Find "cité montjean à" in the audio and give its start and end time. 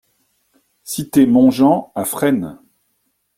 0.83-2.05